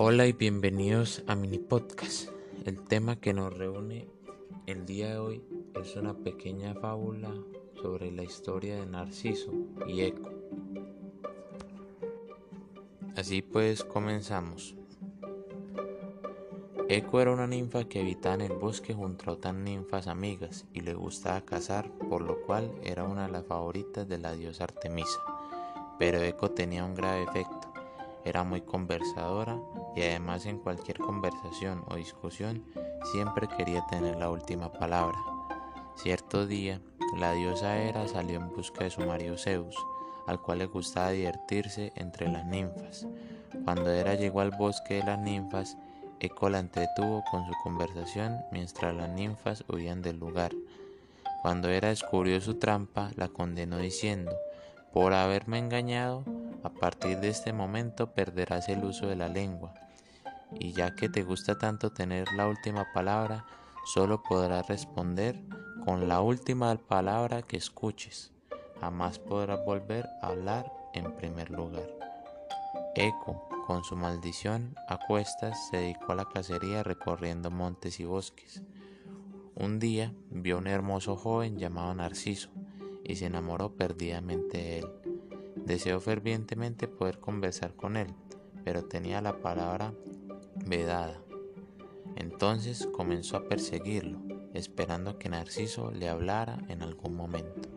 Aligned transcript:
Hola 0.00 0.28
y 0.28 0.32
bienvenidos 0.32 1.24
a 1.26 1.34
Mini 1.34 1.58
Podcast. 1.58 2.28
El 2.64 2.84
tema 2.84 3.16
que 3.16 3.34
nos 3.34 3.52
reúne 3.52 4.06
el 4.66 4.86
día 4.86 5.08
de 5.08 5.18
hoy 5.18 5.42
es 5.74 5.96
una 5.96 6.14
pequeña 6.14 6.72
fábula 6.74 7.34
sobre 7.82 8.12
la 8.12 8.22
historia 8.22 8.76
de 8.76 8.86
Narciso 8.86 9.52
y 9.88 10.02
Eco. 10.02 10.30
Así 13.16 13.42
pues, 13.42 13.82
comenzamos. 13.82 14.76
Eco 16.88 17.20
era 17.20 17.32
una 17.32 17.48
ninfa 17.48 17.88
que 17.88 17.98
habitaba 17.98 18.36
en 18.36 18.42
el 18.42 18.52
bosque 18.52 18.94
junto 18.94 19.28
a 19.28 19.34
otras 19.34 19.56
ninfas 19.56 20.06
amigas 20.06 20.64
y 20.72 20.82
le 20.82 20.94
gustaba 20.94 21.40
cazar, 21.40 21.90
por 22.08 22.22
lo 22.22 22.40
cual 22.42 22.70
era 22.84 23.02
una 23.02 23.26
de 23.26 23.32
las 23.32 23.46
favoritas 23.46 24.08
de 24.08 24.18
la 24.18 24.32
diosa 24.34 24.62
Artemisa. 24.62 25.18
Pero 25.98 26.22
Eco 26.22 26.52
tenía 26.52 26.84
un 26.84 26.94
grave 26.94 27.24
efecto, 27.24 27.67
era 28.24 28.44
muy 28.44 28.60
conversadora 28.60 29.58
y 29.96 30.02
además 30.02 30.46
en 30.46 30.58
cualquier 30.58 30.98
conversación 30.98 31.84
o 31.88 31.96
discusión 31.96 32.64
siempre 33.12 33.48
quería 33.48 33.86
tener 33.86 34.16
la 34.16 34.30
última 34.30 34.72
palabra. 34.72 35.18
Cierto 35.96 36.46
día, 36.46 36.80
la 37.16 37.32
diosa 37.32 37.78
Hera 37.82 38.06
salió 38.06 38.38
en 38.38 38.50
busca 38.50 38.84
de 38.84 38.90
su 38.90 39.00
marido 39.00 39.36
Zeus, 39.36 39.74
al 40.26 40.40
cual 40.40 40.58
le 40.58 40.66
gustaba 40.66 41.10
divertirse 41.10 41.92
entre 41.96 42.28
las 42.28 42.44
ninfas. 42.46 43.06
Cuando 43.64 43.90
Hera 43.90 44.14
llegó 44.14 44.40
al 44.40 44.50
bosque 44.50 44.94
de 44.94 45.04
las 45.04 45.18
ninfas, 45.18 45.76
Eco 46.20 46.50
la 46.50 46.58
entretuvo 46.58 47.22
con 47.30 47.46
su 47.46 47.52
conversación 47.62 48.38
mientras 48.52 48.94
las 48.94 49.08
ninfas 49.08 49.64
huían 49.68 50.02
del 50.02 50.18
lugar. 50.18 50.52
Cuando 51.42 51.68
Hera 51.68 51.88
descubrió 51.88 52.40
su 52.40 52.58
trampa, 52.58 53.10
la 53.16 53.28
condenó 53.28 53.78
diciendo, 53.78 54.32
por 54.92 55.14
haberme 55.14 55.58
engañado, 55.58 56.24
a 56.62 56.70
partir 56.70 57.18
de 57.18 57.28
este 57.28 57.52
momento 57.52 58.12
perderás 58.14 58.68
el 58.68 58.84
uso 58.84 59.06
de 59.06 59.16
la 59.16 59.28
lengua, 59.28 59.74
y 60.58 60.72
ya 60.72 60.94
que 60.94 61.08
te 61.08 61.22
gusta 61.22 61.58
tanto 61.58 61.90
tener 61.90 62.32
la 62.32 62.48
última 62.48 62.86
palabra, 62.92 63.46
solo 63.84 64.22
podrás 64.22 64.66
responder 64.68 65.40
con 65.84 66.08
la 66.08 66.20
última 66.20 66.74
palabra 66.76 67.42
que 67.42 67.56
escuches. 67.56 68.32
Jamás 68.80 69.18
podrás 69.18 69.64
volver 69.64 70.08
a 70.22 70.28
hablar 70.28 70.72
en 70.94 71.14
primer 71.16 71.50
lugar. 71.50 71.88
Eco, 72.94 73.48
con 73.66 73.84
su 73.84 73.96
maldición 73.96 74.74
a 74.88 74.98
cuestas, 75.06 75.68
se 75.68 75.78
dedicó 75.78 76.12
a 76.12 76.16
la 76.16 76.28
cacería 76.28 76.82
recorriendo 76.82 77.50
montes 77.50 78.00
y 78.00 78.04
bosques. 78.04 78.62
Un 79.54 79.78
día 79.78 80.12
vio 80.30 80.58
un 80.58 80.66
hermoso 80.66 81.16
joven 81.16 81.58
llamado 81.58 81.94
Narciso 81.94 82.50
y 83.04 83.16
se 83.16 83.26
enamoró 83.26 83.74
perdidamente 83.74 84.58
de 84.58 84.78
él. 84.80 85.07
Deseó 85.68 86.00
fervientemente 86.00 86.88
poder 86.88 87.18
conversar 87.18 87.74
con 87.74 87.98
él, 87.98 88.06
pero 88.64 88.86
tenía 88.86 89.20
la 89.20 89.42
palabra 89.42 89.92
vedada. 90.64 91.20
Entonces 92.16 92.88
comenzó 92.90 93.36
a 93.36 93.44
perseguirlo, 93.48 94.18
esperando 94.54 95.18
que 95.18 95.28
Narciso 95.28 95.90
le 95.90 96.08
hablara 96.08 96.56
en 96.68 96.82
algún 96.82 97.14
momento. 97.14 97.68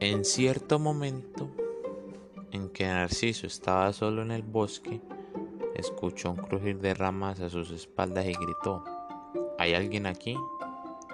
En 0.00 0.26
cierto 0.26 0.78
momento, 0.78 1.50
en 2.52 2.68
que 2.68 2.86
Narciso 2.86 3.46
estaba 3.46 3.94
solo 3.94 4.20
en 4.20 4.32
el 4.32 4.42
bosque, 4.42 5.00
escuchó 5.74 6.32
un 6.32 6.36
crujir 6.36 6.78
de 6.78 6.92
ramas 6.92 7.40
a 7.40 7.48
sus 7.48 7.70
espaldas 7.70 8.26
y 8.26 8.34
gritó, 8.34 8.84
¿Hay 9.58 9.72
alguien 9.72 10.04
aquí? 10.04 10.36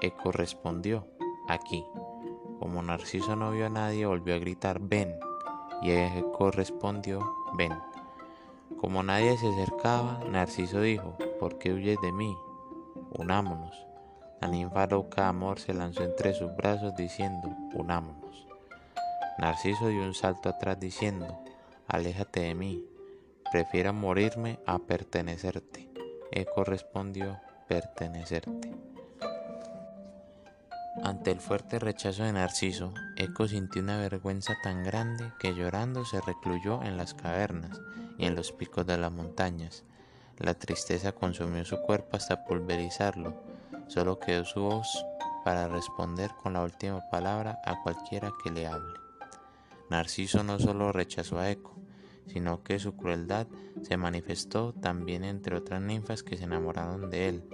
Eco 0.01 0.33
respondió, 0.33 1.07
aquí. 1.47 1.85
Como 2.59 2.83
Narciso 2.83 3.37
no 3.37 3.51
vio 3.51 3.67
a 3.67 3.71
nadie, 3.71 4.07
volvió 4.07 4.35
a 4.35 4.39
gritar, 4.39 4.79
ven. 4.81 5.19
Y 5.83 5.91
Eco 5.91 6.51
respondió, 6.51 7.21
ven. 7.57 7.73
Como 8.81 9.03
nadie 9.03 9.37
se 9.39 9.49
acercaba, 9.49 10.21
Narciso 10.31 10.81
dijo, 10.81 11.17
¿por 11.41 11.59
qué 11.59 11.73
huyes 11.73 11.99
de 12.01 12.13
mí? 12.13 12.37
Unámonos. 13.13 13.87
La 14.41 14.49
ninfa 14.49 14.87
loca 14.87 15.29
amor 15.29 15.59
se 15.59 15.75
lanzó 15.75 16.03
entre 16.03 16.35
sus 16.35 16.55
brazos 16.57 16.95
diciendo, 16.97 17.49
unámonos. 17.75 18.47
Narciso 19.39 19.89
dio 19.89 20.03
un 20.03 20.15
salto 20.15 20.49
atrás 20.49 20.79
diciendo, 20.79 21.39
Aléjate 21.89 22.41
de 22.41 22.55
mí, 22.55 22.85
prefiero 23.51 23.93
morirme 23.93 24.59
a 24.67 24.79
pertenecerte. 24.79 25.91
Eco 26.31 26.65
respondió, 26.65 27.39
pertenecerte. 27.69 28.94
Ante 31.03 31.33
el 31.33 31.41
fuerte 31.41 31.81
rechazo 31.81 32.23
de 32.23 32.33
Narciso, 32.33 32.95
Eco 33.17 33.49
sintió 33.49 33.83
una 33.83 33.99
vergüenza 33.99 34.55
tan 34.63 34.85
grande 34.85 35.33
que 35.41 35.53
llorando 35.53 36.05
se 36.05 36.21
recluyó 36.21 36.83
en 36.85 36.97
las 36.97 37.15
cavernas 37.15 37.81
y 38.17 38.27
en 38.27 38.37
los 38.37 38.53
picos 38.53 38.87
de 38.87 38.97
las 38.97 39.11
montañas. 39.11 39.85
La 40.39 40.55
tristeza 40.55 41.13
consumió 41.13 41.65
su 41.65 41.79
cuerpo 41.79 42.17
hasta 42.17 42.45
pulverizarlo, 42.45 43.35
solo 43.89 44.21
quedó 44.21 44.45
su 44.45 44.61
voz 44.63 45.05
para 45.45 45.67
responder 45.67 46.31
con 46.43 46.53
la 46.53 46.63
última 46.63 47.01
palabra 47.11 47.61
a 47.65 47.83
cualquiera 47.83 48.33
que 48.43 48.53
le 48.53 48.67
hable. 48.69 48.95
Narciso 49.91 50.45
no 50.45 50.61
solo 50.61 50.93
rechazó 50.93 51.39
a 51.41 51.51
Eco, 51.51 51.75
sino 52.29 52.63
que 52.63 52.79
su 52.79 52.97
crueldad 52.97 53.49
se 53.83 53.97
manifestó 53.97 54.73
también 54.73 55.25
entre 55.25 55.57
otras 55.57 55.83
ninfas 55.83 56.23
que 56.23 56.37
se 56.37 56.45
enamoraron 56.45 57.11
de 57.11 57.29
él. 57.29 57.45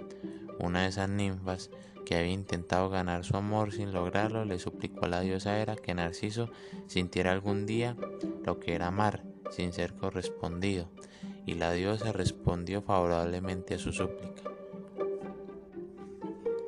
Una 0.59 0.83
de 0.83 0.89
esas 0.89 1.09
ninfas, 1.09 1.71
que 2.03 2.15
había 2.15 2.31
intentado 2.31 2.89
ganar 2.89 3.23
su 3.23 3.37
amor 3.37 3.71
sin 3.71 3.93
lograrlo, 3.93 4.45
le 4.45 4.59
suplicó 4.59 5.05
a 5.05 5.09
la 5.09 5.21
diosa 5.21 5.59
Hera 5.59 5.75
que 5.75 5.93
Narciso 5.93 6.49
sintiera 6.87 7.31
algún 7.31 7.65
día 7.65 7.95
lo 8.45 8.59
que 8.59 8.73
era 8.73 8.87
amar 8.87 9.23
sin 9.51 9.73
ser 9.73 9.93
correspondido, 9.93 10.89
y 11.45 11.55
la 11.55 11.71
diosa 11.71 12.11
respondió 12.11 12.81
favorablemente 12.81 13.75
a 13.75 13.79
su 13.79 13.91
súplica. 13.91 14.43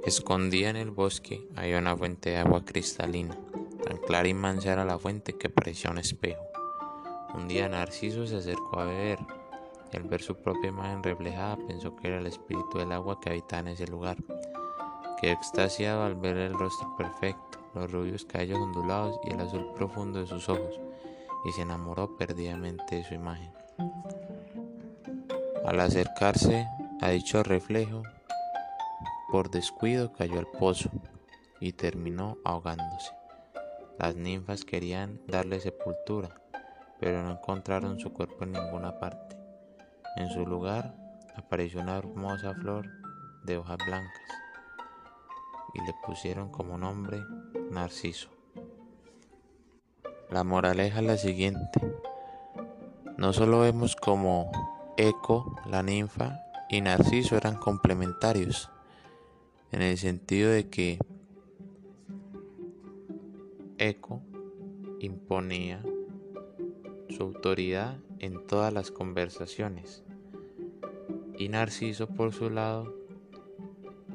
Escondida 0.05 0.69
en 0.69 0.75
el 0.75 0.91
bosque 0.91 1.47
había 1.55 1.79
una 1.79 1.95
fuente 1.95 2.31
de 2.31 2.37
agua 2.37 2.65
cristalina. 2.65 3.37
Tan 3.85 3.97
clara 3.97 4.27
y 4.27 4.33
mansa 4.33 4.73
era 4.73 4.83
la 4.83 4.99
fuente 4.99 5.33
que 5.37 5.49
parecía 5.49 5.91
un 5.91 5.97
espejo. 5.97 6.43
Un 7.33 7.47
día 7.47 7.69
Narciso 7.69 8.27
se 8.27 8.35
acercó 8.37 8.79
a 8.79 8.85
beber 8.85 9.19
y 9.91 9.97
al 9.97 10.03
ver 10.03 10.21
su 10.21 10.35
propia 10.35 10.69
imagen 10.69 11.03
reflejada 11.03 11.57
pensó 11.67 11.95
que 11.95 12.07
era 12.07 12.19
el 12.19 12.27
espíritu 12.27 12.79
del 12.79 12.91
agua 12.91 13.19
que 13.21 13.29
habitaba 13.29 13.61
en 13.61 13.67
ese 13.69 13.87
lugar. 13.87 14.17
Quedó 15.23 15.35
extasiado 15.35 16.03
al 16.03 16.15
ver 16.15 16.35
el 16.35 16.53
rostro 16.53 16.97
perfecto, 16.97 17.57
los 17.73 17.89
rubios 17.89 18.25
cabellos 18.25 18.59
ondulados 18.59 19.17
y 19.23 19.29
el 19.31 19.39
azul 19.39 19.71
profundo 19.73 20.19
de 20.19 20.27
sus 20.27 20.49
ojos, 20.49 20.81
y 21.45 21.53
se 21.53 21.61
enamoró 21.61 22.17
perdidamente 22.17 22.97
de 22.97 23.03
su 23.05 23.13
imagen. 23.13 23.49
Al 25.63 25.79
acercarse 25.79 26.67
a 26.99 27.07
dicho 27.11 27.41
reflejo, 27.41 28.03
por 29.31 29.49
descuido 29.49 30.11
cayó 30.11 30.39
al 30.39 30.47
pozo 30.47 30.89
y 31.61 31.71
terminó 31.71 32.37
ahogándose. 32.43 33.13
Las 33.97 34.17
ninfas 34.17 34.65
querían 34.65 35.21
darle 35.25 35.61
sepultura, 35.61 36.35
pero 36.99 37.23
no 37.23 37.31
encontraron 37.31 37.97
su 37.97 38.11
cuerpo 38.11 38.43
en 38.43 38.51
ninguna 38.51 38.99
parte. 38.99 39.37
En 40.17 40.29
su 40.31 40.45
lugar 40.45 40.93
apareció 41.37 41.79
una 41.79 41.97
hermosa 41.97 42.53
flor 42.55 42.89
de 43.45 43.57
hojas 43.57 43.77
blancas 43.87 44.42
y 45.73 45.81
le 45.81 45.93
pusieron 46.05 46.49
como 46.49 46.77
nombre 46.77 47.23
Narciso. 47.71 48.29
La 50.29 50.43
moraleja 50.43 50.99
es 50.99 51.05
la 51.05 51.17
siguiente. 51.17 51.79
No 53.17 53.33
solo 53.33 53.59
vemos 53.59 53.95
como 53.95 54.51
Eco, 54.97 55.55
la 55.65 55.83
ninfa, 55.83 56.39
y 56.69 56.81
Narciso 56.81 57.37
eran 57.37 57.57
complementarios, 57.57 58.69
en 59.71 59.81
el 59.81 59.97
sentido 59.97 60.49
de 60.49 60.69
que 60.69 60.99
Eco 63.77 64.21
imponía 64.99 65.83
su 67.09 67.23
autoridad 67.23 67.97
en 68.19 68.47
todas 68.47 68.73
las 68.73 68.91
conversaciones 68.91 70.03
y 71.37 71.49
Narciso 71.49 72.07
por 72.07 72.33
su 72.33 72.49
lado 72.49 73.02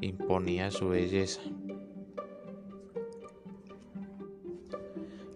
imponía 0.01 0.71
su 0.71 0.89
belleza. 0.89 1.41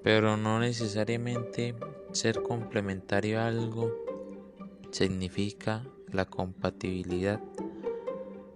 Pero 0.04 0.38
no 0.38 0.60
necesariamente 0.60 1.76
ser 2.12 2.42
complementario 2.44 3.40
a 3.40 3.48
algo 3.48 3.92
significa 4.92 5.86
la 6.12 6.26
compatibilidad. 6.26 7.42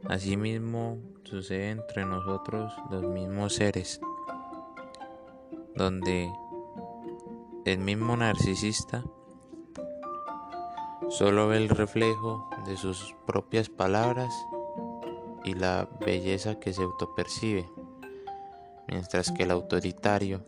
Asimismo 0.07 0.99
sucede 1.23 1.71
entre 1.71 2.05
nosotros 2.05 2.73
los 2.91 3.03
mismos 3.03 3.55
seres 3.55 3.99
donde 5.77 6.33
el 7.65 7.77
mismo 7.79 8.17
narcisista 8.17 9.03
solo 11.09 11.47
ve 11.47 11.57
el 11.57 11.69
reflejo 11.69 12.49
de 12.65 12.75
sus 12.77 13.15
propias 13.25 13.69
palabras 13.69 14.33
y 15.47 15.53
la 15.53 15.87
belleza 16.05 16.59
que 16.59 16.73
se 16.73 16.83
autopercibe, 16.83 17.69
mientras 18.89 19.31
que 19.31 19.43
el 19.43 19.51
autoritario 19.51 20.43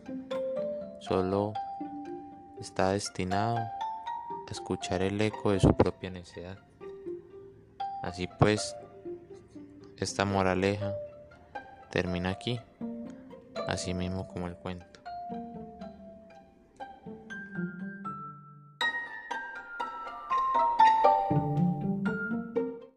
solo 0.98 1.54
está 2.60 2.90
destinado 2.90 3.58
escuchar 4.50 5.00
el 5.00 5.18
eco 5.18 5.52
de 5.52 5.60
su 5.60 5.74
propia 5.74 6.10
necedad. 6.10 6.58
Así 8.02 8.28
pues, 8.38 8.76
esta 9.96 10.26
moraleja 10.26 10.92
termina 11.90 12.28
aquí, 12.28 12.60
así 13.68 13.94
mismo 13.94 14.28
como 14.28 14.48
el 14.48 14.56
cuento. 14.56 14.99